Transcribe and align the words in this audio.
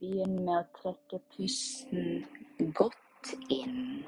Begynn 0.00 0.40
med 0.44 0.56
å 0.58 0.64
trekke 0.78 1.20
pusten 1.34 2.24
godt 2.78 3.34
inn 3.52 4.04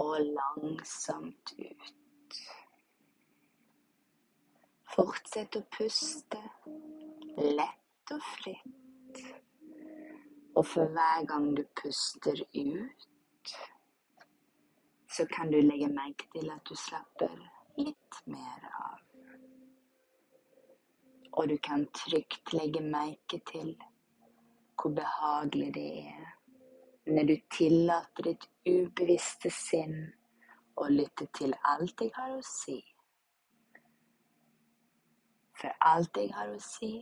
og 0.00 0.14
langsomt 0.24 1.54
ut. 1.58 2.38
Fortsett 4.94 5.58
å 5.58 5.62
puste 5.76 6.40
lett 7.36 8.14
og 8.14 8.24
fritt. 8.34 9.20
Og 10.58 10.66
for 10.66 10.90
hver 10.96 11.26
gang 11.30 11.52
du 11.56 11.62
puster 11.82 12.40
ut, 12.54 13.54
så 15.10 15.26
kan 15.30 15.52
du 15.52 15.60
legge 15.60 15.88
merke 15.92 16.26
til 16.34 16.50
at 16.50 16.64
du 16.66 16.74
slapper 16.78 17.36
litt 17.78 18.20
mer 18.26 18.66
av. 18.80 18.99
Og 21.32 21.48
du 21.48 21.56
kan 21.62 21.86
trygt 21.94 22.52
legge 22.52 22.82
merke 22.82 23.40
til 23.52 23.74
hvor 24.80 24.94
behagelig 24.96 25.74
det 25.74 25.88
er 26.08 26.30
når 27.10 27.26
du 27.26 27.36
tillater 27.56 28.26
ditt 28.28 28.46
ubevisste 28.68 29.50
sinn 29.52 29.96
å 30.80 30.86
lytte 30.92 31.26
til 31.36 31.54
alt 31.72 32.02
jeg 32.04 32.12
har 32.16 32.34
å 32.36 32.42
si. 32.46 32.78
For 35.60 35.74
alt 35.92 36.16
jeg 36.16 36.32
har 36.36 36.52
å 36.52 36.60
si, 36.64 36.92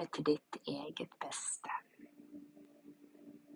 er 0.00 0.08
til 0.14 0.28
ditt 0.30 0.60
eget 0.64 1.12
beste. 1.20 1.74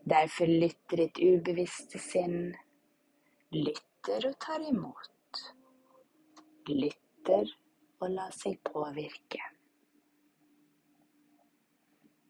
Derfor 0.04 0.50
lytter 0.50 1.04
ditt 1.04 1.20
ubevisste 1.22 2.00
sinn, 2.02 2.52
lytter 3.54 4.28
og 4.28 4.36
tar 4.44 4.66
imot. 4.68 5.44
Lytter 6.68 7.48
og 8.02 8.10
lar 8.12 8.34
seg 8.36 8.60
påvirke. 8.66 9.53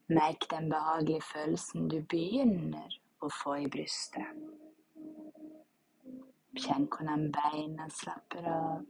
Merk 0.07 0.49
den 0.51 0.69
behagelige 0.69 1.21
følelsen 1.21 1.87
du 1.89 1.97
begynner 2.09 2.93
å 3.25 3.29
få 3.33 3.55
i 3.63 3.69
brystet. 3.73 4.43
Kjenn 6.61 6.85
hvordan 6.93 7.31
beina 7.33 7.87
slapper 7.89 8.45
av. 8.51 8.83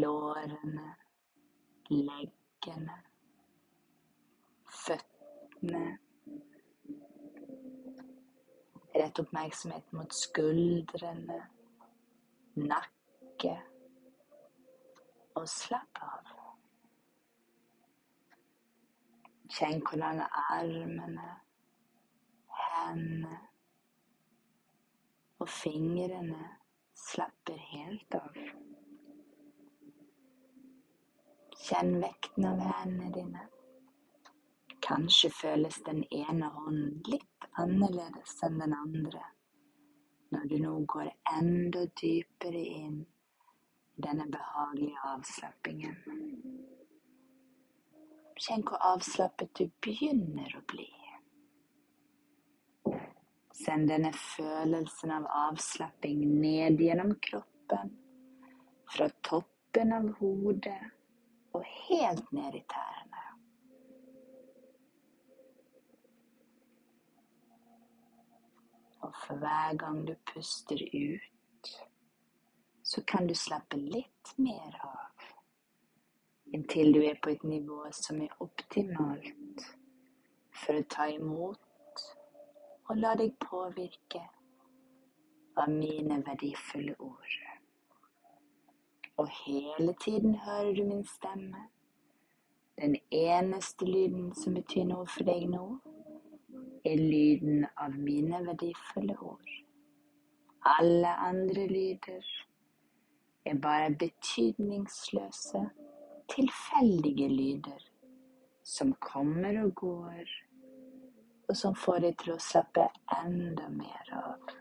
Lårene, 0.00 0.94
leggene, 1.90 2.96
føttene. 4.80 5.84
Rett 8.96 9.22
oppmerksomhet 9.22 9.92
mot 9.94 10.16
skuldrene, 10.16 11.42
nakke, 12.56 13.56
og 15.36 15.48
slapp 15.60 16.06
av. 16.08 16.36
Kjenn 19.50 19.80
hvordan 19.82 20.22
armene, 20.30 21.28
hendene 22.60 23.38
og 25.40 25.48
fingrene 25.48 26.42
slapper 27.00 27.58
helt 27.70 28.16
av. 28.18 28.36
Kjenn 31.60 31.96
vekten 32.02 32.46
av 32.50 32.62
hendene 32.68 33.10
dine. 33.16 33.44
Kanskje 34.84 35.30
føles 35.34 35.80
den 35.86 36.02
ene 36.10 36.48
hånden 36.54 37.02
litt 37.08 37.50
annerledes 37.60 38.38
enn 38.46 38.58
den 38.62 38.74
andre 38.76 39.26
når 40.30 40.44
du 40.46 40.56
nå 40.62 40.72
går 40.86 41.08
enda 41.32 41.84
dypere 42.00 42.60
inn 42.62 43.00
i 43.02 44.02
denne 44.04 44.28
behagelige 44.30 45.00
avslappingen. 45.12 45.96
Kjenn 48.40 48.62
hvor 48.64 48.80
avslappet 48.94 49.50
du 49.58 49.66
begynner 49.84 50.52
å 50.56 50.62
bli. 50.72 50.88
Send 53.60 53.90
denne 53.92 54.14
følelsen 54.16 55.12
av 55.12 55.26
avslapping 55.42 56.22
ned 56.40 56.80
gjennom 56.80 57.12
kroppen, 57.26 57.92
fra 58.88 59.10
toppen 59.28 59.92
av 59.92 60.08
hodet 60.22 60.78
og 61.52 61.66
helt 61.90 62.32
ned 62.32 62.56
i 62.56 62.64
tærne. 62.72 63.26
Og 69.04 69.12
for 69.26 69.44
hver 69.44 69.76
gang 69.84 70.00
du 70.08 70.16
puster 70.32 70.80
ut, 70.80 71.76
så 72.82 73.04
kan 73.04 73.28
du 73.28 73.36
slappe 73.36 73.76
litt 73.76 74.36
mer 74.40 74.80
av 74.80 75.09
inntil 76.54 76.94
du 76.94 77.00
er 77.04 77.18
på 77.22 77.30
et 77.30 77.44
nivå 77.44 77.84
som 77.94 78.20
er 78.22 78.34
optimalt 78.42 79.66
for 80.62 80.78
å 80.78 80.86
ta 80.90 81.06
imot 81.12 82.04
og 82.90 82.96
la 82.98 83.14
deg 83.18 83.36
påvirke 83.38 84.22
av 85.60 85.70
mine 85.70 86.16
verdifulle 86.26 86.96
ord. 86.98 87.36
Og 89.20 89.28
hele 89.44 89.94
tiden 90.02 90.34
hører 90.34 90.72
du 90.74 90.82
min 90.88 91.04
stemme. 91.06 91.68
Den 92.80 92.96
eneste 93.10 93.84
lyden 93.84 94.34
som 94.34 94.56
betyr 94.56 94.88
noe 94.88 95.06
for 95.06 95.28
deg 95.28 95.44
nå, 95.52 95.64
er 96.84 96.96
lyden 96.96 97.66
av 97.76 97.94
mine 97.94 98.40
verdifulle 98.46 99.18
ord. 99.20 99.50
Alle 100.64 101.12
andre 101.28 101.66
lyder 101.68 102.24
er 103.44 103.60
bare 103.60 103.92
betydningsløse 104.00 105.68
tilfeldige 106.30 107.28
lyder 107.28 107.90
som 108.64 108.94
kommer 109.02 109.62
og 109.64 109.74
går, 109.74 110.32
og 111.48 111.56
som 111.56 111.74
får 111.74 112.04
deg 112.04 112.18
til 112.22 112.34
å 112.36 112.42
slappe 112.42 112.86
enda 113.18 113.68
mer 113.74 114.12
av. 114.14 114.56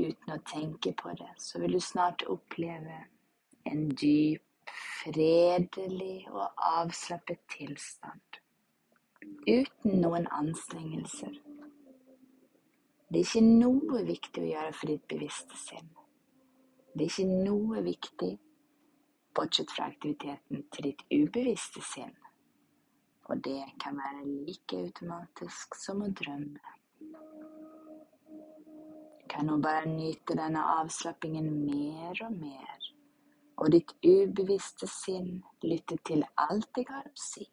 Uten 0.00 0.32
å 0.32 0.38
tenke 0.48 0.94
på 0.96 1.12
det, 1.18 1.32
så 1.36 1.60
vil 1.60 1.76
du 1.76 1.82
snart 1.84 2.24
oppleve 2.32 3.02
en 3.68 3.88
dyp, 3.92 4.46
fredelig 5.00 6.28
og 6.30 6.46
avslappet 6.70 7.40
tilstand. 7.52 8.40
Uten 9.48 10.00
noen 10.00 10.28
anstrengelser. 10.32 11.36
Det 13.10 13.18
er 13.18 13.26
ikke 13.26 13.44
noe 13.44 14.04
viktig 14.06 14.44
å 14.44 14.50
gjøre 14.52 14.76
for 14.76 14.92
ditt 14.92 15.08
bevisste 15.10 15.58
sinn. 15.58 15.88
Det 16.92 17.04
er 17.04 17.10
ikke 17.10 17.42
noe 17.46 17.82
viktig 17.86 18.30
bortsett 19.36 19.70
fra 19.70 19.86
aktiviteten 19.86 20.64
til 20.74 20.88
ditt 20.88 21.04
ubevisste 21.14 21.82
sinn. 21.86 22.16
Og 23.30 23.38
det 23.46 23.62
kan 23.82 23.94
være 23.94 24.24
like 24.26 24.78
automatisk 24.88 25.76
som 25.78 26.02
å 26.02 26.08
drømme. 26.20 26.74
Du 29.20 29.26
kan 29.30 29.46
nå 29.46 29.60
bare 29.62 29.86
nyte 29.86 30.34
denne 30.34 30.64
avslappingen 30.80 31.46
mer 31.62 32.24
og 32.26 32.34
mer, 32.40 32.88
og 33.62 33.70
ditt 33.70 33.94
ubevisste 34.02 34.88
sinn 34.90 35.36
lytte 35.62 36.00
til 36.08 36.24
alt 36.42 36.80
jeg 36.80 36.88
har 36.90 37.06
å 37.06 37.14
si, 37.14 37.46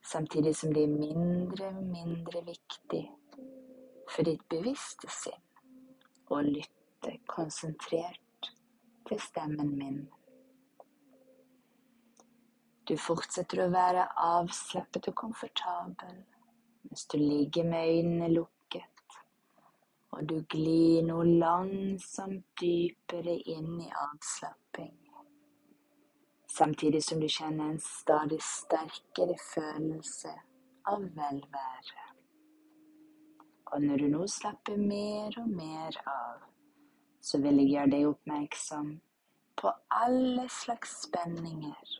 samtidig 0.00 0.54
som 0.56 0.72
det 0.72 0.86
er 0.86 0.96
mindre 0.96 1.68
og 1.74 1.82
mindre 1.92 2.40
viktig 2.48 3.02
for 4.08 4.24
ditt 4.24 4.48
bevisste 4.48 5.12
sinn 5.12 5.44
å 6.32 6.40
lytte 6.40 6.73
konsentrert 7.26 8.50
til 9.08 9.20
stemmen 9.20 9.72
min. 9.78 10.04
Du 12.84 12.96
fortsetter 13.00 13.62
å 13.64 13.72
være 13.72 14.04
avslappet 14.20 15.08
og 15.08 15.16
komfortabel 15.16 16.18
mens 16.84 17.06
du 17.08 17.16
ligger 17.16 17.64
med 17.64 17.88
øynene 17.94 18.28
lukket, 18.28 19.14
og 20.12 20.26
du 20.28 20.36
glir 20.52 21.00
nå 21.06 21.22
langsomt 21.40 22.44
dypere 22.60 23.38
inn 23.54 23.80
i 23.80 23.88
avslapping, 23.88 24.98
samtidig 26.52 27.00
som 27.06 27.24
du 27.24 27.28
kjenner 27.28 27.72
en 27.72 27.80
stadig 27.80 28.42
sterkere 28.44 29.38
følelse 29.48 30.34
av 30.92 31.08
velvære. 31.16 32.04
Og 33.72 33.82
når 33.82 34.04
du 34.04 34.10
nå 34.12 34.26
slapper 34.28 34.76
mer 34.78 35.40
og 35.40 35.48
mer 35.56 35.96
av, 36.04 36.44
så 37.24 37.40
vil 37.40 37.62
jeg 37.62 37.70
gjøre 37.72 37.92
deg 37.94 38.08
oppmerksom 38.10 38.88
på 39.56 39.70
alle 39.96 40.44
slags 40.52 40.98
spenninger 41.06 41.94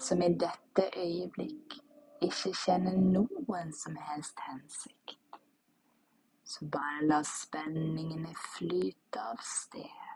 som 0.00 0.22
i 0.24 0.28
dette 0.42 0.86
øyeblikk 0.96 1.78
ikke 2.24 2.52
kjenner 2.64 2.96
noen 3.00 3.72
som 3.76 3.96
helst 4.10 4.40
hensikt. 4.44 5.16
Så 6.44 6.66
bare 6.72 7.06
la 7.06 7.20
spenningene 7.24 8.32
flyte 8.56 9.22
av 9.22 9.40
sted, 9.46 10.08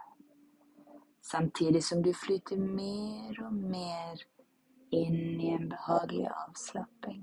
samtidig 1.25 1.85
som 1.87 2.03
du 2.05 2.13
flyter 2.13 2.61
mer 2.61 3.39
og 3.47 3.55
mer 3.55 4.25
inn 4.93 5.41
i 5.41 5.53
en 5.55 5.71
behagelig 5.71 6.27
avslapping. 6.33 7.23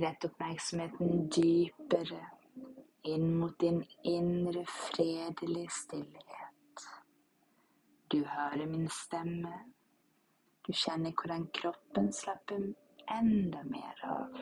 Rett 0.00 0.24
oppmerksomheten 0.24 1.28
dypere 1.28 2.20
inn 3.02 3.34
mot 3.36 3.58
din 3.58 3.82
indre 4.02 4.64
fredelige 4.66 5.68
stillhet. 5.70 6.84
Du 8.08 8.24
hører 8.24 8.66
min 8.66 8.88
stemme. 8.88 9.52
Du 10.66 10.72
kjenner 10.72 11.12
hvordan 11.12 11.46
kroppen 11.52 12.12
slapper 12.12 12.64
enda 13.18 13.62
mer 13.68 14.02
av. 14.08 14.40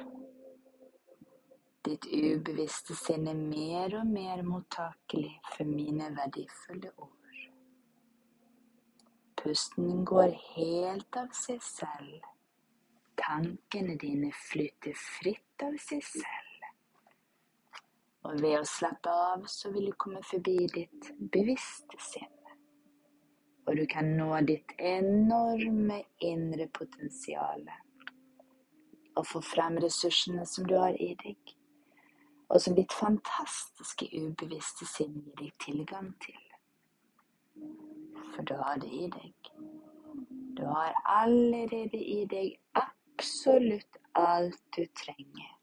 Ditt 1.88 2.06
ubevisste 2.06 2.94
sinn 2.98 3.28
er 3.30 3.38
mer 3.38 3.98
og 3.98 4.08
mer 4.14 4.42
mottakelig 4.46 5.38
for 5.54 5.66
mine 5.66 6.10
verdifulle 6.16 6.90
ord. 6.96 7.44
Pusten 9.38 10.04
går 10.04 10.34
helt 10.56 11.16
av 11.16 11.30
seg 11.34 11.62
selv. 11.64 12.18
Tankene 13.18 13.96
dine 13.98 14.30
flyter 14.32 14.94
fritt 14.94 15.64
av 15.66 15.74
seg 15.82 16.04
selv. 16.06 16.68
Og 18.28 18.40
ved 18.42 18.58
å 18.60 18.66
slappe 18.66 19.10
av, 19.10 19.46
så 19.50 19.72
vil 19.74 19.88
du 19.90 19.96
komme 19.98 20.22
forbi 20.26 20.56
ditt 20.74 21.10
bevisste 21.32 21.98
sinn. 22.02 22.34
Og 23.68 23.76
du 23.76 23.84
kan 23.90 24.08
nå 24.16 24.30
ditt 24.48 24.72
enorme 24.80 26.00
indre 26.24 26.68
potensial 26.72 27.66
og 29.18 29.26
få 29.26 29.40
frem 29.42 29.78
ressursene 29.82 30.44
som 30.46 30.66
du 30.68 30.76
har 30.78 30.94
i 31.02 31.10
deg, 31.22 31.54
og 32.48 32.60
som 32.62 32.76
ditt 32.78 32.94
fantastiske 32.94 34.06
ubevisste 34.14 34.86
sinn 34.86 35.16
gir 35.18 35.34
deg 35.40 35.56
tilgang 35.64 36.12
til. 36.22 36.38
For 38.34 38.46
du 38.46 38.54
har 38.62 38.78
det 38.78 38.92
i 38.94 39.08
deg. 39.10 39.50
Du 40.58 40.64
har 40.70 40.94
allerede 41.18 41.98
i 41.98 42.22
deg 42.30 42.54
absolutt 43.18 43.96
alt 44.12 44.60
du 44.76 44.84
trenger 44.86 45.54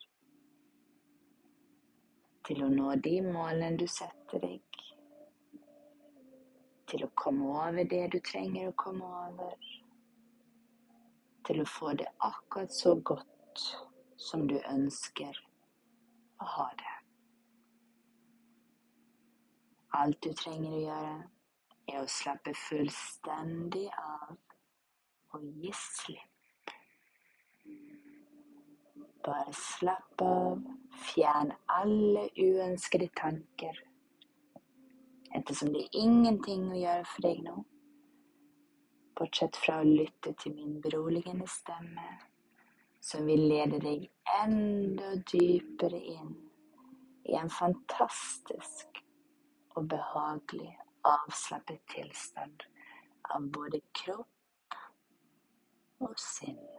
til 2.48 2.66
å 2.66 2.68
nå 2.68 2.96
de 3.06 3.14
målene 3.24 3.78
du 3.80 3.86
setter 3.88 4.44
deg, 4.44 4.80
til 6.92 7.06
å 7.08 7.10
komme 7.16 7.48
over 7.54 7.88
det 7.94 8.02
du 8.12 8.20
trenger 8.28 8.68
å 8.74 8.76
komme 8.84 9.08
over, 9.22 9.56
til 11.48 11.64
å 11.64 11.68
få 11.78 11.94
det 12.04 12.10
akkurat 12.28 12.76
så 12.76 12.98
godt 13.12 13.64
som 14.28 14.46
du 14.52 14.60
ønsker 14.60 15.40
å 16.44 16.52
ha 16.58 16.70
det. 16.84 16.94
Alt 20.04 20.20
du 20.28 20.32
trenger 20.44 20.76
å 20.76 20.86
gjøre, 20.90 21.18
er 21.88 22.04
å 22.04 22.16
slappe 22.20 22.52
fullstendig 22.68 23.88
av 23.96 24.40
og 25.32 25.52
gi 25.64 25.78
slipp. 25.80 26.35
Bare 29.26 29.54
slapp 29.58 30.22
av, 30.22 30.62
fjern 31.08 31.54
alle 31.74 32.28
uønskede 32.38 33.08
tanker. 33.18 33.80
Ettersom 35.36 35.74
det 35.74 35.88
er 35.88 35.98
ingenting 36.06 36.68
å 36.70 36.78
gjøre 36.78 37.08
for 37.10 37.26
deg 37.26 37.42
nå, 37.48 37.56
bortsett 39.18 39.58
fra 39.60 39.80
å 39.82 39.88
lytte 39.88 40.36
til 40.40 40.56
min 40.56 40.78
beroligende 40.84 41.48
stemme 41.50 42.06
som 43.06 43.26
vil 43.30 43.48
lede 43.50 43.80
deg 43.84 44.08
enda 44.42 45.16
dypere 45.32 46.00
inn 46.00 46.32
i 47.30 47.36
en 47.40 47.52
fantastisk 47.54 49.02
og 49.76 49.90
behagelig 49.92 50.72
avslappet 51.06 51.84
tilstand 51.92 52.66
av 53.36 53.50
både 53.58 53.82
kropp 54.00 54.80
og 56.06 56.18
sinn. 56.22 56.75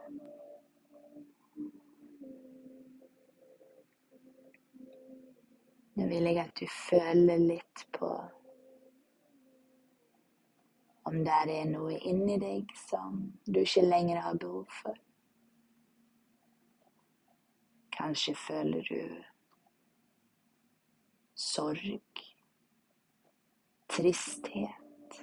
Nå 5.97 6.07
vil 6.11 6.29
jeg 6.29 6.43
at 6.43 6.59
du 6.61 6.67
føler 6.69 7.41
litt 7.41 7.87
på 7.97 8.11
om 11.07 11.21
det 11.25 11.35
er 11.55 11.69
noe 11.71 11.97
inni 12.11 12.37
deg 12.43 12.73
som 12.77 13.21
du 13.47 13.61
ikke 13.63 13.85
lenger 13.87 14.19
har 14.25 14.39
behov 14.43 14.67
for. 14.83 14.97
Kanskje 17.97 18.35
føler 18.37 18.89
du 18.91 19.23
sorg, 21.37 22.25
tristhet, 23.89 25.21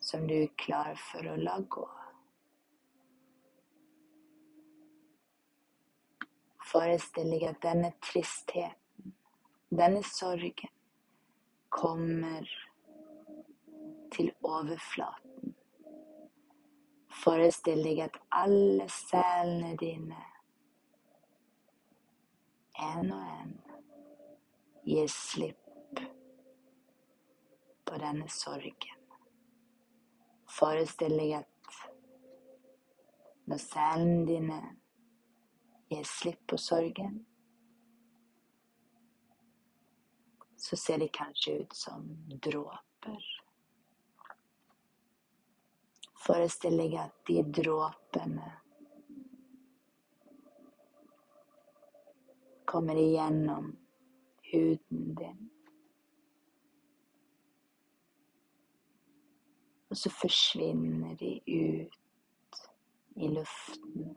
som 0.00 0.24
du 0.26 0.34
er 0.40 0.56
klar 0.64 0.96
for 1.10 1.28
å 1.28 1.36
la 1.38 1.60
gå. 1.76 1.86
Forestill 6.74 7.30
deg 7.30 7.44
at 7.46 7.60
denne 7.62 7.92
tristheten, 8.02 9.14
denne 9.70 10.02
sorgen, 10.06 10.72
kommer 11.74 12.48
til 14.14 14.30
overflaten 14.42 15.54
Forestill 17.24 17.80
deg 17.86 18.00
at 18.04 18.16
alle 18.36 18.84
selene 18.92 19.70
dine, 19.80 20.18
en 22.84 23.12
og 23.14 23.22
en, 23.38 23.52
gir 24.84 25.08
slipp 25.08 26.02
på 27.88 28.00
denne 28.02 28.26
sorgen. 28.34 28.98
Forestill 30.58 31.16
deg 31.22 31.36
at 31.38 31.78
når 33.48 33.62
selene 33.62 34.26
dine 34.28 34.60
gir 35.94 36.10
slipp 36.10 36.42
på 36.50 36.58
sorgen, 36.60 37.22
så 40.64 40.76
ser 40.76 40.98
de 40.98 41.08
kanskje 41.12 41.58
ut 41.62 41.74
som 41.76 42.06
dråper 42.42 43.32
Forestill 46.24 46.78
deg 46.80 46.94
at 46.96 47.16
de 47.28 47.42
dråpene 47.52 48.46
kommer 52.64 52.96
igjennom 52.96 53.66
huden 54.48 55.02
din. 55.18 55.42
Og 59.92 60.00
så 60.00 60.10
forsvinner 60.10 61.12
de 61.20 61.34
ut 61.44 62.64
i 63.20 63.28
luften. 63.28 64.16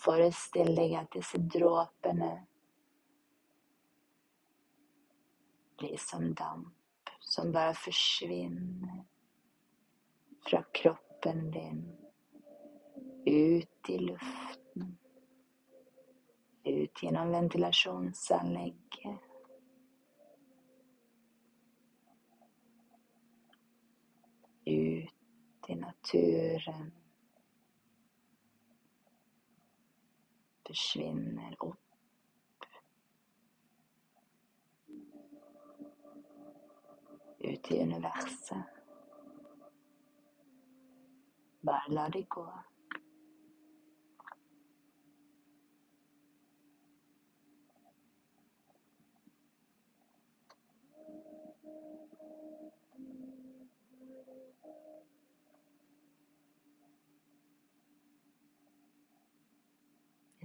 Forestill 0.00 0.72
deg 0.76 0.94
at 0.96 1.12
disse 1.12 1.38
dråpene 1.38 2.30
blir 5.80 5.96
som 6.00 6.30
damp, 6.34 7.10
som 7.20 7.52
bare 7.52 7.74
forsvinner 7.76 9.02
fra 10.48 10.62
kroppen 10.72 11.50
din 11.50 11.82
ut 13.26 13.88
i 13.88 13.98
luften. 13.98 14.96
Ut 16.64 17.02
gjennom 17.02 17.30
ventilasjonsanlegget. 17.30 19.20
Ut 24.64 25.68
i 25.68 25.74
naturen. 25.74 26.92
Forsvinner 30.70 31.56
opp. 31.58 31.78
Ut 37.38 37.70
i 37.70 37.82
universet. 37.82 38.64
Bare 41.60 41.92
la 41.92 42.08
det 42.08 42.22
gå. 42.28 42.46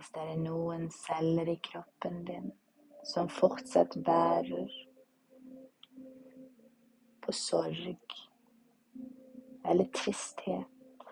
Hvis 0.05 0.13
det 0.13 0.23
er 0.31 0.37
noen 0.37 0.83
celler 0.93 1.47
i 1.49 1.55
kroppen 1.65 2.19
din 2.27 2.51
som 3.09 3.25
fortsatt 3.25 3.95
bærer 4.05 4.73
på 7.25 7.33
sorg 7.33 8.13
eller 9.65 9.89
tristhet. 9.97 11.07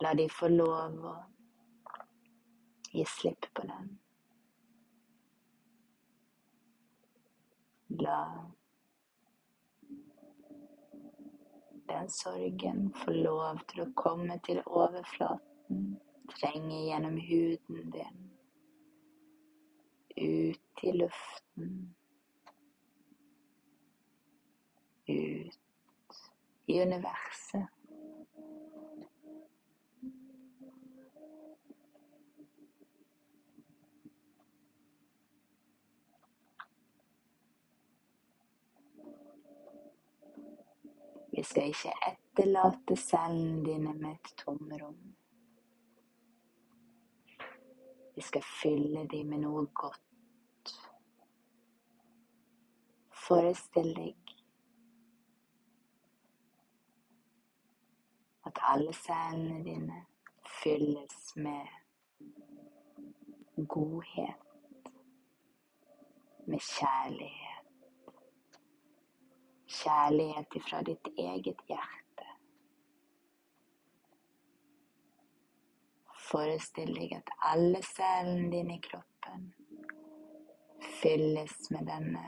La 0.00 0.14
de 0.16 0.24
få 0.32 0.48
lov 0.54 0.96
å 1.10 1.12
gi 2.94 3.04
slipp 3.12 3.50
på 3.52 3.66
den. 3.68 3.92
La 8.06 8.22
den 11.92 12.10
sorgen 12.16 12.88
få 13.04 13.18
lov 13.20 13.60
til 13.68 13.84
å 13.84 13.90
komme 14.00 14.40
til 14.48 14.64
overflaten, 14.64 15.86
trenge 16.32 16.84
gjennom 16.86 17.16
huden 17.16 17.90
din, 17.90 18.30
ut 20.16 20.82
i 20.82 20.92
luften, 20.92 21.94
ut 25.08 25.60
i 26.66 26.82
universet. 26.82 27.68
Vi 41.34 41.42
skal 41.42 41.72
ikke 41.72 41.92
etterlate 42.06 42.96
cellene 42.96 43.64
dine 43.66 43.92
med 43.98 44.14
et 44.14 44.34
tomrom. 44.38 44.96
Vi 48.14 48.22
skal 48.22 48.42
fylle 48.42 49.06
dem 49.10 49.26
med 49.32 49.42
noe 49.44 49.66
godt. 49.74 50.72
Forestill 53.24 53.94
deg 53.96 54.34
at 58.44 58.60
alle 58.68 58.92
cellene 58.92 59.62
dine 59.64 60.02
fylles 60.60 61.32
med 61.36 61.66
godhet, 63.68 64.44
med 66.44 66.60
kjærlighet 66.60 67.54
kjærlighet 69.74 70.56
ifra 70.60 70.82
ditt 70.86 71.08
eget 71.18 71.60
hjerte. 71.68 72.03
Forestill 76.24 76.94
deg 76.96 77.12
at 77.18 77.34
alle 77.52 77.82
cellene 77.84 78.48
dine 78.52 78.78
i 78.78 78.82
kroppen 78.84 79.50
fylles 81.00 81.70
med 81.70 81.86
denne 81.88 82.24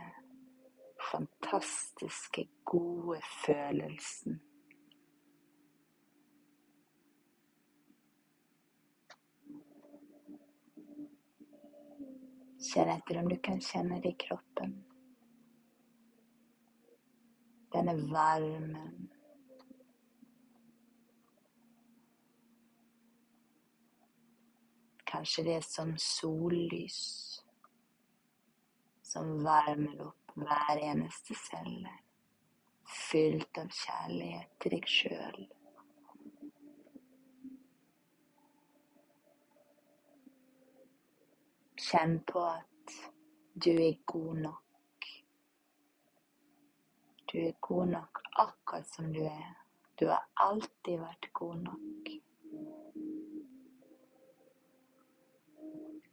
fantastiske, 1.10 2.48
gode 2.64 3.20
følelsen. 3.44 4.40
Kjenn 12.66 12.90
etter 12.96 13.20
om 13.22 13.28
du 13.30 13.36
kan 13.40 13.60
kjenne 13.62 14.00
det 14.02 14.16
i 14.16 14.20
kroppen. 14.26 14.72
Denne 17.72 17.94
varmen. 18.10 19.15
Kanskje 25.16 25.42
det 25.46 25.52
er 25.56 25.62
som 25.64 25.94
sollys 25.96 26.96
som 29.00 29.30
varmer 29.46 30.02
opp 30.04 30.34
hver 30.36 30.80
eneste 30.84 31.32
celle, 31.40 31.92
fylt 32.84 33.60
av 33.62 33.70
kjærlighet 33.72 34.50
til 34.60 34.74
deg 34.74 34.90
sjøl. 34.92 35.38
Kjenn 41.86 42.18
på 42.28 42.44
at 42.50 42.98
du 43.56 43.72
er 43.72 43.96
god 44.12 44.44
nok. 44.50 45.10
Du 47.32 47.38
er 47.46 47.56
god 47.70 47.96
nok 47.96 48.24
akkurat 48.44 48.92
som 48.92 49.08
du 49.16 49.24
er. 49.24 49.56
Du 49.96 50.10
har 50.12 50.28
alltid 50.50 51.00
vært 51.08 51.32
god 51.40 51.68
nok. 51.70 52.16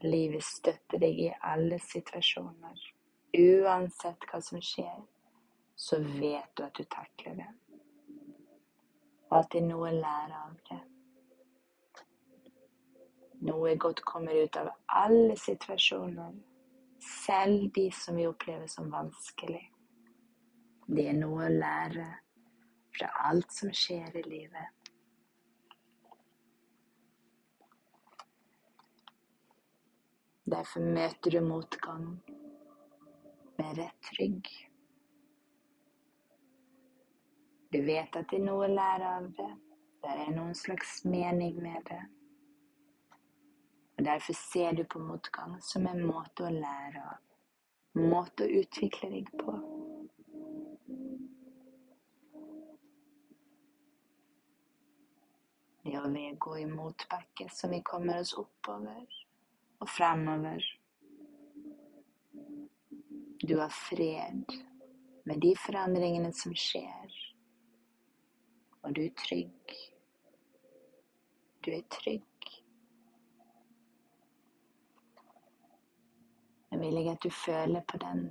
Livet 0.04 0.44
støtter 0.44 1.00
deg 1.00 1.20
i 1.20 1.30
alle 1.48 1.78
situasjoner. 1.80 2.80
Uansett 3.40 4.26
hva 4.30 4.40
som 4.44 4.60
skjer, 4.62 4.98
så 5.80 6.00
vet 6.04 6.50
du 6.58 6.66
at 6.66 6.76
du 6.76 6.84
takler 6.84 7.38
det. 7.40 7.52
Og 9.32 9.38
at 9.40 9.54
det 9.54 9.62
er 9.64 9.70
noe 9.70 9.88
å 9.90 9.96
lære 9.96 10.42
av 10.42 10.58
det. 10.70 10.82
Noe 13.48 13.74
godt 13.80 14.04
kommer 14.08 14.36
ut 14.44 14.60
av 14.60 14.70
alle 14.88 15.40
situasjoner, 15.40 16.36
selv 17.24 17.72
de 17.76 17.90
som 17.96 18.20
vi 18.20 18.28
opplever 18.28 18.68
som 18.72 18.92
vanskelig. 18.92 19.66
Det 20.88 21.08
er 21.10 21.18
noe 21.18 21.48
å 21.48 21.56
lære 21.56 22.06
fra 22.94 23.10
alt 23.32 23.52
som 23.56 23.72
skjer 23.72 24.20
i 24.20 24.24
livet. 24.28 24.83
Derfor 30.46 30.80
møter 30.80 31.32
du 31.32 31.40
motgang 31.42 32.08
med 33.58 33.78
rett 33.78 34.10
rygg. 34.20 34.50
Du 37.72 37.80
vet 37.86 38.18
at 38.20 38.28
det 38.30 38.42
er 38.42 38.44
noe 38.44 38.68
å 38.68 38.74
lære 38.74 39.14
av 39.20 39.30
det. 39.38 39.48
Det 40.04 40.18
er 40.26 40.36
noen 40.36 40.52
slags 40.58 40.98
mening 41.08 41.56
med 41.64 41.80
det. 41.88 42.02
Og 43.96 44.04
Derfor 44.10 44.36
ser 44.36 44.76
du 44.76 44.84
på 44.84 45.00
motgang 45.00 45.56
som 45.64 45.88
en 45.88 46.04
måte 46.04 46.44
å 46.44 46.52
lære 46.52 47.08
av. 47.14 47.24
Måte 48.04 48.44
å 48.44 48.60
utvikle 48.60 49.14
deg 49.16 49.32
på. 49.40 49.56
Det 55.84 56.00
å 56.00 56.16
gå 56.46 56.58
i 56.58 56.68
motbakke, 56.68 57.48
som 57.48 57.72
vi 57.72 57.80
kommer 57.86 58.20
oss 58.20 58.36
oppover 58.36 59.23
og 59.84 59.90
fremover. 59.90 60.63
Du 63.48 63.58
har 63.60 63.70
fred 63.70 64.46
med 65.24 65.42
de 65.42 65.56
forandringene 65.60 66.30
som 66.34 66.54
skjer, 66.56 67.16
og 68.84 68.94
du 68.96 69.02
er 69.04 69.18
trygg. 69.20 69.74
Du 71.66 71.72
er 71.72 71.84
trygg. 71.92 72.30
Jeg 76.72 76.80
vil 76.80 77.02
ikke 77.02 77.18
at 77.18 77.24
du 77.24 77.30
føler 77.30 77.84
på 77.88 78.00
den 78.02 78.24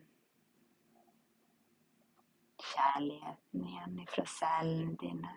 kjærligheten 2.62 3.68
igjen 3.68 4.00
fra 4.14 4.24
cellene 4.38 4.96
dine. 5.04 5.34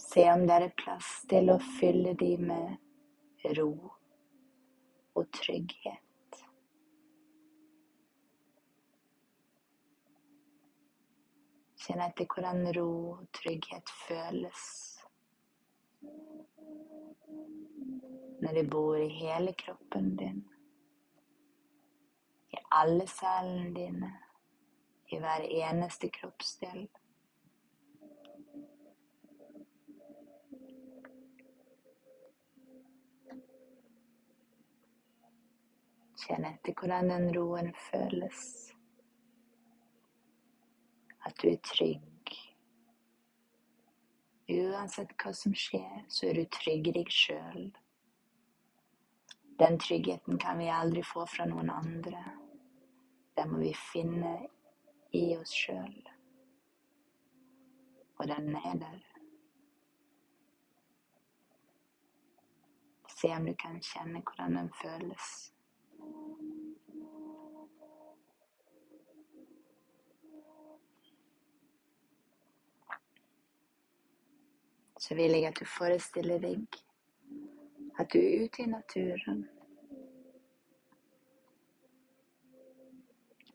Se 0.00 0.24
om 0.32 0.48
det 0.48 0.56
er 0.56 0.74
plass 0.80 1.12
til 1.28 1.52
å 1.52 1.60
fylle 1.76 2.16
de 2.24 2.32
med 2.40 2.83
ro 3.58 3.92
og 5.14 5.28
trygghet. 5.36 6.00
Kjenn 11.84 12.00
etter 12.06 12.28
hvordan 12.32 12.64
ro 12.78 12.88
og 13.18 13.28
trygghet 13.36 13.92
føles 14.06 14.64
når 18.44 18.52
det 18.52 18.70
bor 18.70 18.96
i 19.00 19.08
hele 19.08 19.54
kroppen 19.56 20.16
din, 20.20 20.42
i 22.52 22.58
alle 22.76 23.06
cellene 23.08 23.70
dine, 23.72 24.10
i 25.08 25.20
hver 25.22 25.46
eneste 25.48 26.10
kroppsdel. 26.12 26.82
Kjenn 36.24 36.46
etter 36.48 36.72
hvordan 36.72 37.10
den 37.12 37.26
roen 37.36 37.72
føles. 37.90 38.42
At 41.24 41.36
du 41.42 41.50
er 41.50 41.60
trygg. 41.64 42.32
Uansett 44.54 45.12
hva 45.20 45.32
som 45.36 45.52
skjer, 45.56 46.04
så 46.08 46.30
er 46.30 46.40
du 46.40 46.46
trygg 46.52 46.88
i 46.88 46.94
deg 46.96 47.12
sjøl. 47.12 47.66
Den 49.60 49.78
tryggheten 49.78 50.40
kan 50.40 50.58
vi 50.58 50.68
aldri 50.72 51.04
få 51.04 51.26
fra 51.28 51.46
noen 51.48 51.70
andre. 51.70 52.24
Den 53.36 53.52
må 53.52 53.60
vi 53.60 53.72
finne 53.92 54.34
i 55.14 55.26
oss 55.36 55.52
sjøl. 55.54 55.96
Og 58.18 58.28
den 58.30 58.54
er 58.56 58.78
der. 58.80 59.02
Se 63.14 63.30
om 63.36 63.46
du 63.46 63.54
kan 63.58 63.80
kjenne 63.80 64.22
hvordan 64.24 64.56
den 64.58 64.72
føles. 64.80 65.53
Så 75.04 75.14
vil 75.18 75.34
jeg 75.36 75.50
at 75.50 75.58
du 75.60 75.66
forestiller 75.68 76.40
deg 76.40 76.78
at 78.00 78.08
du 78.12 78.18
er 78.18 78.44
ute 78.44 78.62
i 78.64 78.70
naturen. 78.70 79.42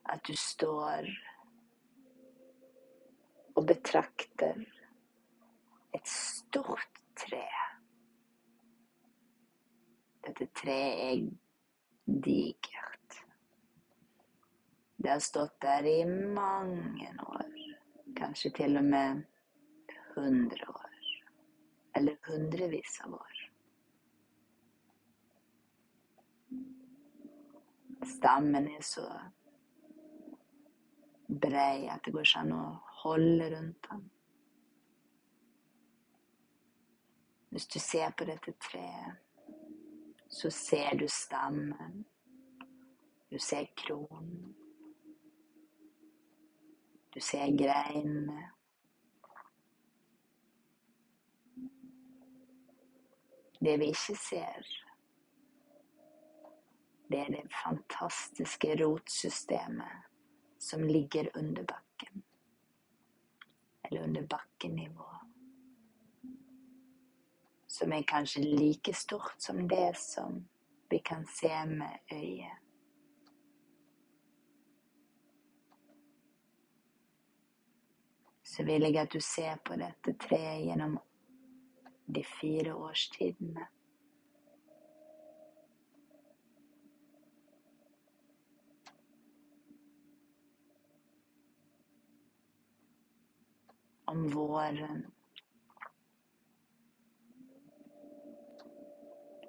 At 0.10 0.22
du 0.28 0.36
står 0.38 1.10
og 3.56 3.66
betrakter 3.68 4.62
et 5.94 6.08
stort 6.08 7.02
tre. 7.18 7.44
Dette 10.26 10.48
treet 10.62 11.02
er 11.08 11.26
digert. 12.06 13.20
Det 15.00 15.12
har 15.12 15.24
stått 15.24 15.58
der 15.64 15.88
i 15.88 16.04
mange 16.06 17.10
år, 17.26 17.52
kanskje 18.20 18.52
til 18.62 18.78
og 18.78 18.86
med 18.86 19.26
hundre 20.16 20.72
år, 20.74 20.89
eller 21.96 22.18
hundrevis 22.28 23.02
av 23.06 23.14
år. 23.14 23.40
Stammen 28.06 28.68
er 28.72 28.86
så 28.86 29.06
brei 31.30 31.90
at 31.92 32.06
det 32.06 32.14
går 32.14 32.26
ikke 32.26 32.44
an 32.46 32.56
å 32.56 32.64
holde 33.04 33.50
rundt 33.54 33.90
den. 33.90 34.06
Hvis 37.50 37.68
du 37.68 37.80
ser 37.82 38.14
på 38.18 38.28
dette 38.30 38.54
treet, 38.62 39.26
så 40.30 40.52
ser 40.54 40.96
du 40.98 41.08
stammen. 41.10 42.06
Du 43.30 43.38
ser 43.42 43.70
kronen. 43.78 44.56
Du 47.14 47.20
ser 47.20 47.50
greinene. 47.58 48.52
Det 53.60 53.78
vi 53.78 53.90
ikke 53.92 54.16
ser, 54.16 54.68
det 57.10 57.20
er 57.20 57.32
det 57.34 57.48
fantastiske 57.64 58.76
rotsystemet 58.84 60.06
som 60.60 60.84
ligger 60.84 61.38
under 61.38 61.64
bakken. 61.64 62.24
Eller 63.84 64.04
under 64.04 64.22
bakkenivå. 64.22 65.10
Som 67.68 67.94
er 67.94 68.04
kanskje 68.04 68.44
like 68.44 68.94
stort 68.94 69.42
som 69.42 69.68
det 69.68 69.98
som 69.98 70.48
vi 70.90 71.00
kan 71.00 71.26
se 71.28 71.66
med 71.66 72.00
øyet. 72.12 72.58
Så 78.44 78.64
vil 78.64 78.82
jeg 78.82 78.98
at 78.98 79.12
du 79.12 79.22
ser 79.22 79.58
på 79.66 79.76
dette 79.82 80.14
treet 80.14 80.66
gjennom 80.66 81.00
de 82.10 82.24
fire 82.24 82.74
årstidene. 82.74 83.70
om 94.10 94.30
våren 94.30 95.06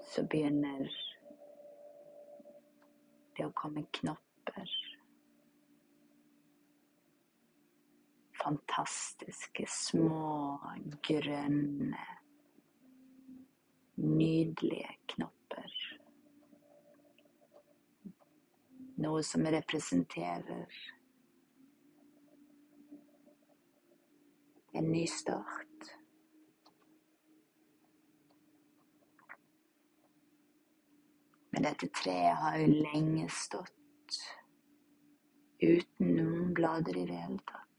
så 0.01 0.23
begynner 0.27 0.91
det 3.37 3.47
å 3.47 3.53
komme 3.57 3.87
knopper. 4.01 4.75
Fantastiske, 8.43 9.65
små, 9.69 10.59
grønne, 11.09 12.05
nydelige 14.03 14.97
knopper. 15.15 15.77
Noe 19.01 19.23
som 19.25 19.47
representerer 19.47 20.67
en 24.73 24.93
ny 24.93 25.07
start. 25.07 25.91
Men 31.51 31.67
dette 31.67 31.89
treet 32.03 32.37
har 32.43 32.61
jo 32.61 32.69
lenge 32.71 33.27
stått 33.35 34.21
uten 35.61 36.15
noen 36.17 36.55
blader 36.57 36.97
i 36.97 37.09
det 37.09 37.19
hele 37.21 37.43
tatt. 37.51 37.70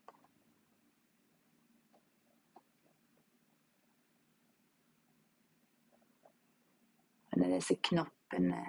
Disse 7.52 7.78
knoppene 7.90 8.64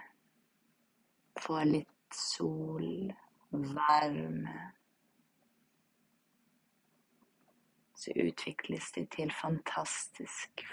får 1.41 1.65
litt 1.71 2.17
sol, 2.17 3.13
varme 3.51 4.61
så 8.03 8.11
utvikles 8.11 8.93
de 8.93 9.05
til 9.07 9.31
fantastisk 9.31 10.65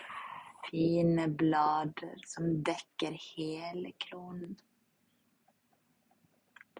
fine 0.65 1.27
blader 1.37 2.23
som 2.25 2.47
dekker 2.65 3.17
hele 3.35 3.91
kronen. 4.01 4.55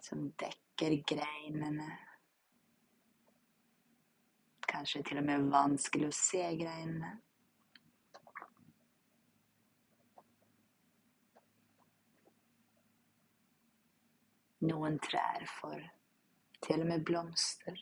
Som 0.02 0.32
dekker 0.42 0.96
greinene. 1.12 1.90
Kanskje 4.70 5.04
til 5.06 5.22
og 5.22 5.28
med 5.28 5.50
vanskelig 5.54 6.10
å 6.10 6.18
se 6.18 6.42
greinene. 6.64 7.14
Noen 14.60 14.98
trær 15.00 15.46
får 15.48 15.84
til 16.66 16.82
og 16.84 16.90
med 16.90 17.04
blomster. 17.08 17.78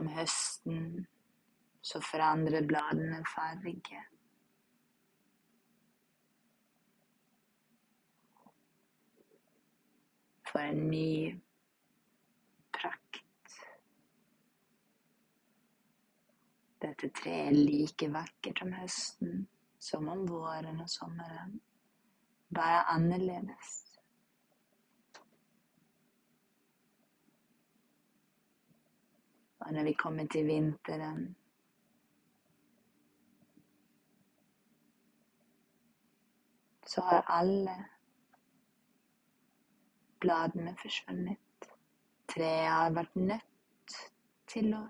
Om 0.00 0.08
høsten 0.14 1.04
så 1.84 2.00
forandrer 2.00 2.64
bladene 2.64 3.20
farge. 3.28 4.00
For 10.48 10.64
en 10.64 10.82
ny 10.88 11.12
prakt. 12.72 13.60
Dette 16.80 17.12
treet 17.20 17.52
er 17.52 17.64
like 17.68 18.12
vakkert 18.16 18.64
om 18.64 18.78
høsten 18.80 19.42
som 19.80 20.08
om 20.12 20.26
våren 20.28 20.80
og 20.84 20.90
sommeren, 20.90 21.58
bare 22.54 22.84
annerledes. 22.92 23.74
Og 29.60 29.72
når 29.72 29.84
vi 29.84 29.92
kommer 29.92 30.26
til 30.26 30.46
vinteren 30.46 31.30
så 36.90 37.00
har 37.00 37.22
alle 37.28 37.74
bladene 40.20 40.74
forsvunnet. 40.82 41.68
Treet 42.32 42.70
har 42.70 42.94
vært 42.96 43.14
nødt 43.16 43.98
til 44.50 44.72
å 44.74 44.80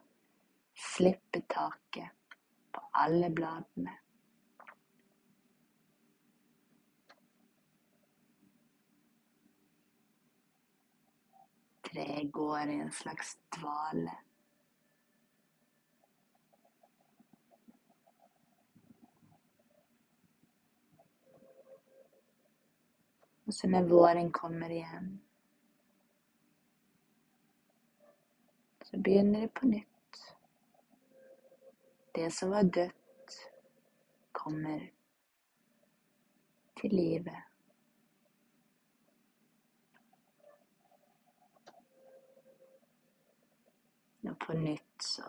slippe 0.81 1.43
taket 1.53 2.39
på 2.73 2.85
alle 3.03 3.29
bladene. 3.37 3.99
Treet 11.91 12.33
går 12.33 12.69
i 12.71 12.75
en 12.81 12.93
slags 12.93 13.39
dvale. 13.57 14.13
Og 23.47 23.55
så 23.55 23.67
når 23.67 23.89
våren 23.91 24.33
kommer 24.33 24.71
igjen, 24.71 25.11
så 28.87 28.99
begynner 29.03 29.41
det 29.41 29.55
på 29.55 29.67
nytt. 29.67 30.21
Det 32.15 32.31
som 32.35 32.51
var 32.55 32.63
dødt, 32.63 33.39
kommer 34.33 34.87
til 36.79 36.95
live. 36.95 37.50
Og 44.29 44.37
på 44.39 44.53
nytt 44.53 45.03
så 45.03 45.25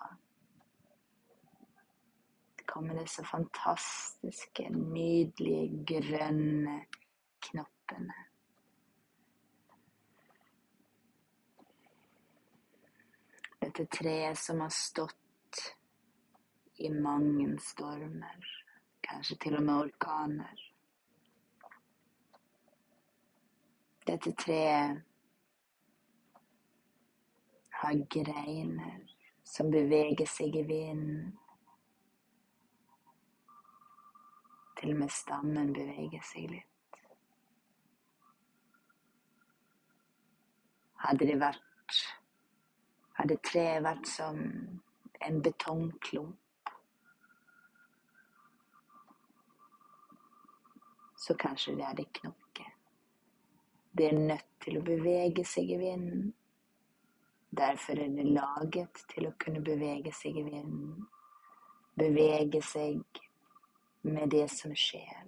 kommer 2.72 2.96
disse 3.00 3.24
fantastiske, 3.28 4.70
nydelige, 4.70 5.84
grønne 5.88 6.78
knoppene. 7.44 8.18
Dette 13.62 13.86
treet 13.92 14.40
som 14.40 14.64
har 14.64 14.72
stått 14.76 15.62
i 16.82 16.90
mange 16.96 17.52
stormer, 17.62 18.48
kanskje 19.04 19.38
til 19.44 19.60
og 19.60 19.68
med 19.68 19.86
orkaner. 19.86 20.64
Dette 24.08 24.34
treet 24.34 25.04
har 27.82 28.04
greiner 28.14 29.00
som 29.44 29.72
beveger 29.74 30.28
seg 30.30 30.56
i 30.56 30.66
vinden. 30.66 31.32
Til 34.80 34.94
og 34.94 35.02
med 35.04 35.14
stammen 35.14 35.74
beveger 35.74 36.24
seg 36.26 36.50
litt. 36.56 37.02
Hadde 41.02 41.28
det 41.28 41.42
vært 41.42 41.68
Hadde 43.22 43.36
treet 43.46 43.84
vært 43.86 44.08
som 44.10 44.38
en 45.22 45.36
betongklump, 45.46 46.70
så 51.22 51.36
kanskje 51.38 51.76
det 51.78 51.86
hadde 51.86 52.06
knokket. 52.18 52.72
Det 53.94 54.08
er 54.08 54.18
nødt 54.18 54.48
til 54.64 54.80
å 54.80 54.86
bevege 54.88 55.46
seg 55.46 55.70
i 55.76 55.78
vinden. 55.78 56.32
Derfor 57.58 58.00
er 58.00 58.08
det 58.08 58.26
laget 58.32 59.02
til 59.12 59.28
å 59.28 59.34
kunne 59.36 59.60
bevege 59.60 60.12
seg 60.16 60.38
i 60.40 60.44
vinden. 60.46 61.08
Bevege 62.00 62.62
seg 62.64 63.20
med 64.08 64.32
det 64.32 64.46
som 64.54 64.72
skjer. 64.72 65.26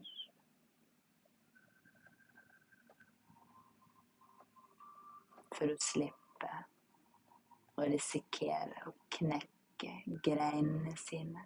For 5.54 5.68
å 5.68 5.76
slippe 5.84 6.54
å 7.76 7.90
risikere 7.92 8.88
å 8.88 8.96
knekke 9.18 9.92
greinene 10.24 10.96
sine. 10.98 11.44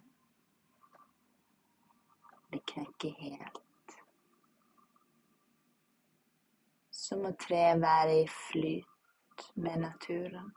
Det 2.54 2.62
knekker 2.70 3.18
helt. 3.18 3.98
Så 6.94 7.18
må 7.18 7.34
treet 7.42 7.82
være 7.82 8.22
i 8.22 8.24
flyt 8.30 9.44
med 9.58 9.82
naturen. 9.82 10.54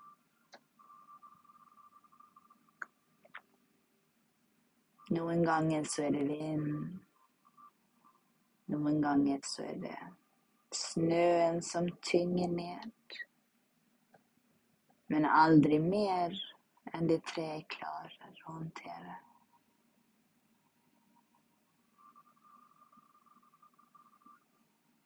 Noen 5.12 5.44
ganger 5.44 5.84
så 5.84 6.06
er 6.08 6.14
det 6.16 6.28
vind. 6.30 7.00
Noen 8.72 9.02
ganger 9.04 9.42
så 9.44 9.66
er 9.68 9.80
det 9.84 9.98
snøen 10.72 11.60
som 11.62 11.90
tynger 12.08 12.48
ned. 12.48 13.18
Men 15.12 15.28
aldri 15.28 15.82
mer 15.84 16.38
enn 16.96 17.10
det 17.10 17.20
treet 17.28 17.68
klarer 17.74 18.40
å 18.46 18.54
håndtere. 18.54 19.18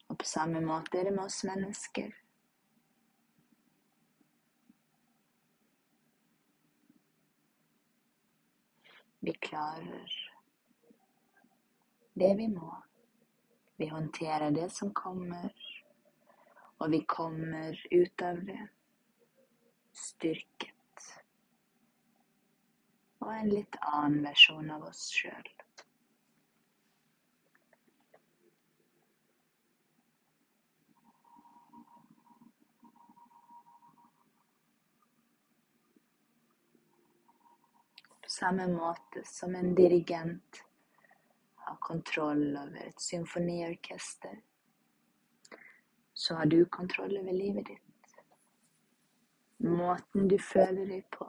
Og 0.06 0.20
på 0.22 0.30
samme 0.30 0.62
måte 0.62 1.02
er 1.02 1.10
det 1.10 1.16
med 1.18 1.26
oss 1.26 1.42
mennesker. 1.50 2.14
Vi 9.26 9.34
klarer 9.34 10.12
det 12.14 12.34
vi 12.38 12.48
må. 12.48 12.84
Vi 13.76 13.88
håndterer 13.88 14.52
det 14.52 14.68
som 14.72 14.94
kommer, 14.94 15.50
og 16.78 16.92
vi 16.92 17.00
kommer 17.10 17.80
ut 17.92 18.22
av 18.22 18.44
det 18.46 18.60
styrket. 19.98 21.10
Og 23.26 23.34
en 23.34 23.50
litt 23.50 23.80
annen 23.82 24.22
versjon 24.28 24.70
av 24.78 24.86
oss 24.92 25.08
sjøl. 25.18 25.55
Samme 38.36 38.68
måte 38.68 39.24
som 39.26 39.56
en 39.56 39.76
dirigent 39.76 40.64
har 41.66 41.78
kontroll 41.82 42.58
over 42.58 42.88
et 42.88 43.02
symfoniorkester, 43.02 44.42
så 46.14 46.36
har 46.36 46.46
du 46.46 46.66
kontroll 46.66 47.18
over 47.18 47.34
livet 47.34 47.66
ditt. 47.66 47.82
Måten 49.58 50.28
du 50.28 50.38
føler 50.40 50.86
deg 50.92 51.08
på, 51.16 51.26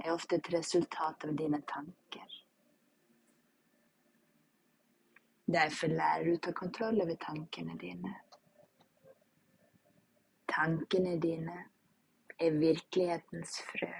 er 0.00 0.12
ofte 0.14 0.40
et 0.40 0.50
resultat 0.52 1.28
av 1.28 1.36
dine 1.36 1.60
tanker. 1.68 2.34
Derfor 5.46 5.92
lærer 5.92 6.24
du 6.26 6.34
å 6.34 6.42
ta 6.42 6.56
kontroll 6.56 6.98
over 7.04 7.20
tankene 7.22 7.76
dine. 7.78 8.16
Tankene 10.50 11.14
dine 11.22 11.60
er 12.42 12.58
virkelighetens 12.58 13.60
frø. 13.70 13.92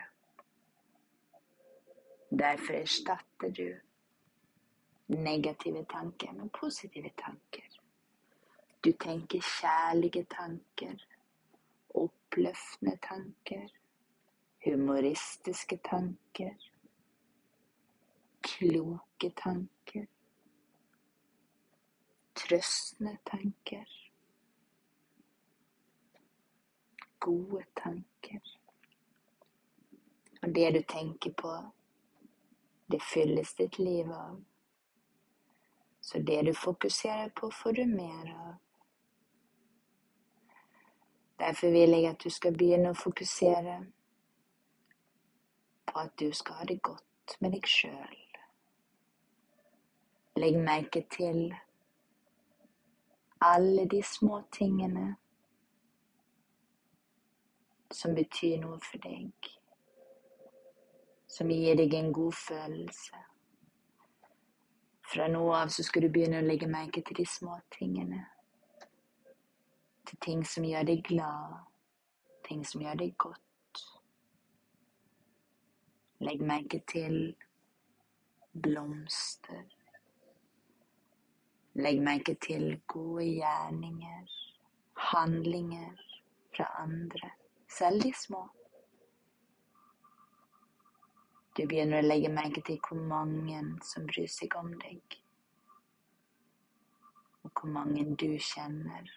Derfor 2.38 2.74
erstatter 2.74 3.50
du 3.50 3.80
negative 5.06 5.84
tanker 5.84 6.32
med 6.32 6.50
positive 6.52 7.10
tanker. 7.16 7.80
Du 8.84 8.92
tenker 8.92 9.40
kjærlige 9.40 10.26
tanker, 10.30 11.06
oppløftende 11.94 12.98
tanker, 13.02 13.68
humoristiske 14.64 15.78
tanker, 15.84 16.54
kloke 18.42 19.30
tanker, 19.42 20.06
trøstende 22.34 23.16
tanker, 23.30 23.86
gode 27.20 27.64
tanker. 27.82 28.40
Og 30.42 30.54
det 30.54 30.74
du 30.74 30.82
tenker 30.88 31.32
på, 31.32 31.56
det 32.86 33.02
fylles 33.02 33.54
ditt 33.54 33.78
liv 33.78 34.12
av. 34.12 34.44
Så 36.00 36.18
det 36.18 36.42
du 36.42 36.54
fokuserer 36.54 37.28
på, 37.28 37.50
får 37.50 37.72
du 37.72 37.86
mer 37.86 38.30
av. 38.34 38.54
Derfor 41.38 41.70
vil 41.70 41.90
jeg 41.90 42.06
at 42.10 42.22
du 42.24 42.30
skal 42.30 42.54
begynne 42.56 42.92
å 42.94 42.96
fokusere 42.96 43.80
på 45.86 45.98
at 46.00 46.14
du 46.20 46.30
skal 46.32 46.62
ha 46.62 46.68
det 46.70 46.78
godt 46.82 47.36
med 47.40 47.52
deg 47.52 47.68
sjøl. 47.68 48.22
Legg 50.36 50.56
merke 50.60 51.02
til 51.12 51.50
alle 53.44 53.84
de 53.90 54.02
små 54.04 54.40
tingene 54.52 55.10
som 57.92 58.14
betyr 58.16 58.58
noe 58.62 58.80
for 58.84 59.02
deg 59.04 59.55
som 61.36 61.50
gir 61.52 61.76
deg 61.76 61.94
en 61.94 62.12
god 62.16 62.32
følelse. 62.32 63.18
Fra 65.06 65.26
nå 65.28 65.42
av 65.54 65.68
så 65.68 65.84
skal 65.84 66.06
du 66.06 66.12
begynne 66.14 66.40
å 66.40 66.46
legge 66.46 66.68
merke 66.70 67.02
til 67.04 67.18
de 67.20 67.26
små 67.28 67.58
tingene. 67.76 68.22
Til 70.08 70.20
ting 70.24 70.44
som 70.48 70.64
gjør 70.64 70.88
deg 70.88 71.02
glad, 71.04 71.58
ting 72.48 72.64
som 72.64 72.82
gjør 72.86 73.02
deg 73.02 73.12
godt. 73.20 73.82
Legg 76.24 76.40
merke 76.40 76.80
til 76.88 77.18
blomster. 78.56 79.64
Legg 81.76 82.00
merke 82.00 82.38
til 82.40 82.78
gode 82.88 83.26
gjerninger, 83.28 84.36
handlinger 85.12 86.06
fra 86.56 86.70
andre, 86.80 87.34
selv 87.68 88.00
de 88.06 88.14
små. 88.16 88.46
Du 91.56 91.62
begynner 91.64 92.02
å 92.02 92.06
legge 92.06 92.28
merke 92.28 92.60
til 92.60 92.76
hvor 92.84 92.98
mange 93.00 93.62
som 93.84 94.04
bryr 94.08 94.28
seg 94.28 94.52
om 94.58 94.74
deg, 94.82 95.16
og 97.46 97.52
hvor 97.56 97.70
mange 97.72 98.02
du 98.20 98.34
kjenner 98.36 99.08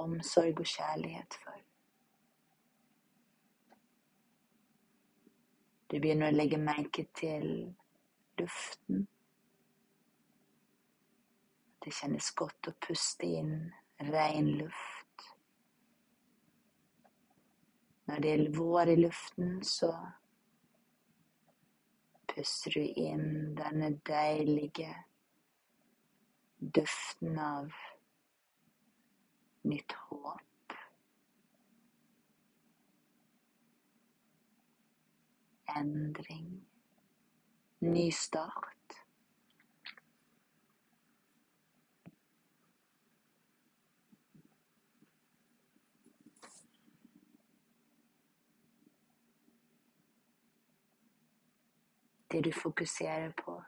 omsorg 0.00 0.62
og 0.62 0.70
kjærlighet 0.70 1.36
for. 1.42 1.58
Du 5.88 5.98
begynner 5.98 6.32
å 6.32 6.36
legge 6.36 6.60
merke 6.60 7.04
til 7.16 7.44
luften. 8.40 9.04
Det 11.84 11.92
kjennes 11.96 12.30
godt 12.36 12.70
å 12.70 12.74
puste 12.86 13.28
inn 13.28 13.52
ren 14.08 14.48
luft. 14.62 15.28
Når 18.08 18.24
det 18.24 18.32
er 18.32 18.44
vår 18.56 18.94
i 18.94 18.96
luften, 19.02 19.58
så 19.64 19.92
puster 22.38 22.70
du 22.70 22.84
inn 23.02 23.54
denne 23.58 23.96
deilige 24.06 24.92
duften 26.58 27.38
av 27.42 27.72
nytt 29.66 29.94
håp. 30.06 30.76
Endring. 35.74 36.46
Ny 37.82 38.06
start. 38.14 39.00
Det 52.30 52.44
du 52.44 52.52
fokuserer 52.52 53.32
på, 53.32 53.64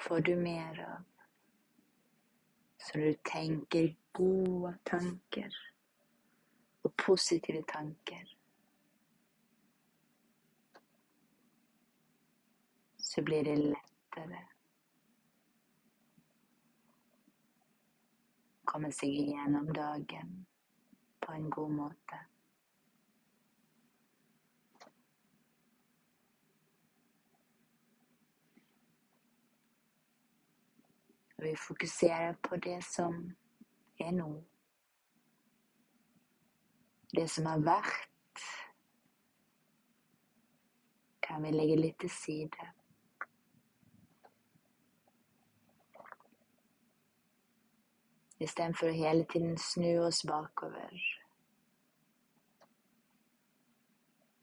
får 0.00 0.20
du 0.20 0.36
mer 0.36 0.80
av. 0.84 1.04
Så 2.78 2.98
du 2.98 3.14
tenker 3.24 3.94
gode 4.12 4.74
tanker 4.84 5.54
og 6.82 6.92
positive 6.98 7.62
tanker, 7.68 8.36
så 12.98 13.22
blir 13.22 13.44
det 13.44 13.56
lettere 13.60 14.42
å 18.58 18.66
komme 18.72 18.90
seg 18.96 19.14
igjennom 19.22 19.70
dagen 19.76 20.36
på 21.22 21.32
en 21.36 21.50
god 21.54 21.74
måte. 21.78 22.22
Og 31.42 31.48
vi 31.48 31.56
fokuserer 31.56 32.34
på 32.42 32.56
det 32.56 32.84
som 32.84 33.14
er 33.98 34.10
nå. 34.14 34.44
Det 37.16 37.24
som 37.30 37.46
har 37.50 37.64
vært, 37.66 38.42
kan 41.26 41.42
vi 41.42 41.50
legge 41.50 41.78
litt 41.80 41.96
til 41.98 42.12
side. 42.14 42.68
Istedenfor 48.38 48.92
å 48.92 49.00
hele 49.00 49.26
tiden 49.32 49.58
snu 49.58 49.88
oss 50.04 50.22
bakover, 50.28 51.08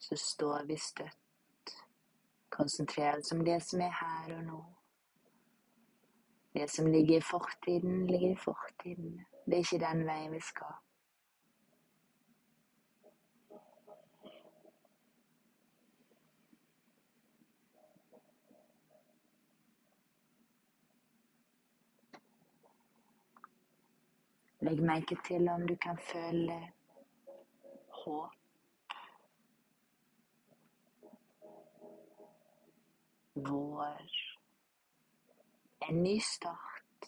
så 0.03 0.19
står 0.19 0.67
vi 0.67 0.75
støtt, 0.83 1.73
konsentrerer 2.51 3.23
oss 3.23 3.31
om 3.31 3.45
det 3.47 3.61
som 3.63 3.87
er 3.87 3.95
her 4.01 4.35
og 4.41 4.43
nå. 4.49 4.59
Det 6.59 6.69
som 6.69 6.87
ligger 6.91 7.17
i 7.17 7.21
fortiden, 7.21 8.07
ligger 8.07 8.31
i 8.31 8.35
fortiden. 8.35 9.25
Det 9.45 9.53
er 9.53 9.57
ikke 9.57 9.85
den 9.85 10.01
veien 10.07 10.33
vi 10.33 10.39
skal. 10.43 10.73
Legg 24.59 24.83
merke 24.83 25.15
til 25.29 25.47
om 25.47 25.63
du 25.67 25.77
kan 25.79 26.01
føle 26.11 26.59
håp. 28.01 28.35
Vår 33.47 34.38
en 35.89 36.03
ny 36.03 36.19
start. 36.19 37.07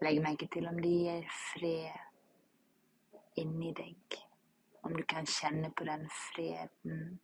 Legg 0.00 0.20
merke 0.24 0.48
til 0.48 0.68
om 0.70 0.78
det 0.80 0.92
gir 0.94 1.26
fred 1.52 3.40
inni 3.42 3.74
deg. 3.76 4.16
Om 4.80 4.96
du 4.96 5.02
kan 5.04 5.28
kjenne 5.28 5.68
på 5.76 5.84
den 5.84 6.06
freden 6.16 7.20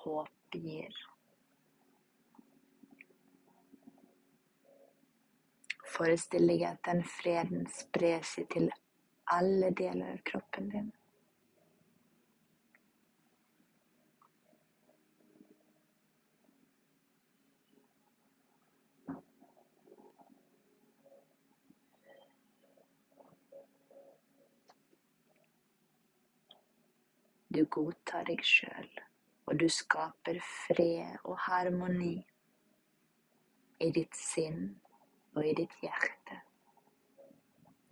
håp 0.00 0.56
gir. 0.56 0.96
Forestill 5.94 6.48
deg 6.48 6.64
at 6.72 6.80
den 6.88 7.04
freden 7.20 7.68
sprer 7.70 8.24
seg 8.24 8.48
til 8.56 8.72
alle 9.36 9.74
deler 9.76 10.16
av 10.16 10.24
kroppen 10.26 10.72
din. 10.72 10.92
Du 27.54 27.60
godtar 27.70 28.24
deg 28.26 28.40
sjøl, 28.42 28.88
og 29.46 29.58
du 29.60 29.68
skaper 29.70 30.40
fred 30.42 31.20
og 31.22 31.36
harmoni 31.44 32.16
i 33.78 33.90
ditt 33.94 34.18
sinn 34.18 34.72
og 35.36 35.46
i 35.46 35.52
ditt 35.60 35.76
hjerte. 35.84 36.40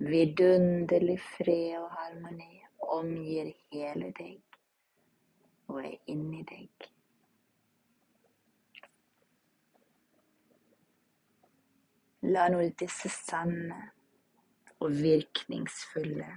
Vidunderlig 0.03 1.21
fred 1.37 1.77
og 1.79 1.95
harmoni 1.95 2.59
omgir 2.97 3.53
hele 3.71 4.11
deg 4.19 4.59
og 5.71 5.79
er 5.85 5.95
inni 6.11 6.43
deg. 6.49 6.89
La 12.35 12.49
nå 12.51 12.65
disse 12.83 13.11
sanne 13.15 13.79
og 14.83 14.91
virkningsfulle 14.99 16.33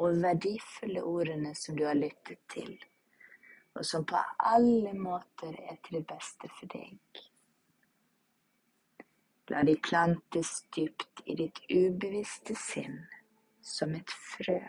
og 0.00 0.22
verdifulle 0.22 1.02
ordene 1.04 1.52
som 1.58 1.76
du 1.76 1.84
har 1.84 1.98
lyttet 1.98 2.40
til, 2.52 2.72
og 3.76 3.84
som 3.86 4.06
på 4.08 4.20
alle 4.52 4.94
måter 4.96 5.54
er 5.68 5.76
til 5.84 6.00
det 6.00 6.06
beste 6.08 6.50
for 6.56 6.72
deg. 6.72 7.24
La 9.50 9.64
de 9.66 9.74
plantes 9.82 10.52
dypt 10.76 11.24
i 11.26 11.34
ditt 11.38 11.58
ubevisste 11.74 12.54
sinn 12.54 13.00
som 13.66 13.94
et 13.98 14.12
frø. 14.14 14.60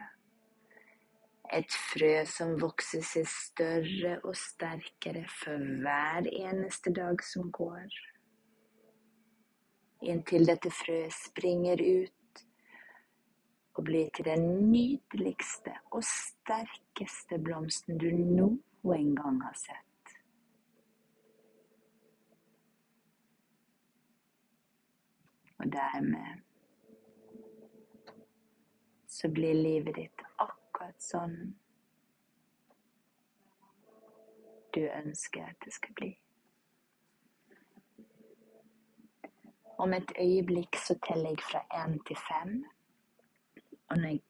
Et 1.52 1.76
frø 1.92 2.14
som 2.32 2.56
vokser 2.60 3.04
seg 3.06 3.28
større 3.30 4.16
og 4.24 4.34
sterkere 4.40 5.26
for 5.30 5.62
hver 5.84 6.30
eneste 6.32 6.94
dag 6.96 7.22
som 7.28 7.52
går. 7.54 7.94
Inntil 10.02 10.48
dette 10.50 10.72
frøet 10.74 11.14
springer 11.14 11.78
ut 11.78 12.16
og 13.82 13.86
bli 13.86 14.10
til 14.14 14.26
den 14.26 14.44
nydeligste 14.72 15.72
og 15.92 16.04
sterkeste 16.06 17.40
blomsten 17.42 17.98
du 17.98 18.12
noen 18.14 19.16
gang 19.18 19.40
har 19.42 19.56
sett. 19.58 20.12
Og 25.58 25.72
dermed 25.74 26.44
så 29.10 29.30
blir 29.34 29.58
livet 29.58 29.98
ditt 29.98 30.22
akkurat 30.38 31.02
sånn 31.02 31.34
du 34.76 34.84
ønsker 34.86 35.48
at 35.50 35.58
det 35.66 35.74
skal 35.74 35.98
bli. 35.98 36.12
Om 39.82 39.98
et 39.98 40.14
øyeblikk 40.22 40.78
så 40.78 40.96
teller 41.08 41.34
jeg 41.34 41.44
fra 41.50 41.64
én 41.82 41.98
til 42.06 42.22
fem. 42.28 42.62
Og 43.92 43.98
når 43.98 44.10
jeg 44.10 44.22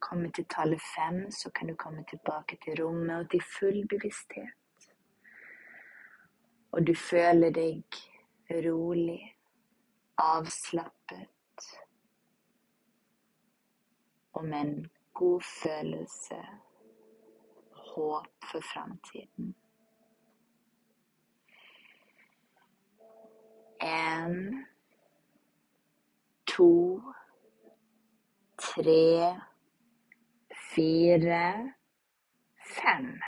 kommer 0.00 0.30
til 0.30 0.44
tallet 0.44 0.80
fem, 0.96 1.30
så 1.30 1.50
kan 1.50 1.68
du 1.68 1.74
komme 1.74 2.04
tilbake 2.10 2.58
til 2.64 2.84
rommet 2.84 3.16
og 3.16 3.30
til 3.30 3.42
full 3.58 3.88
bevissthet. 3.88 4.88
Og 6.72 6.86
du 6.86 6.94
føler 6.94 7.50
deg 7.50 7.82
rolig, 8.66 9.36
avslappet 10.18 11.68
og 14.32 14.44
med 14.44 14.60
en 14.60 14.90
god 15.14 15.40
følelse, 15.40 16.36
håp 17.72 18.50
for 18.50 18.60
framtiden. 18.60 19.54
En, 23.80 24.66
to 26.46 27.02
tre, 28.68 29.34
fire, 30.72 31.74
fem. 32.76 33.08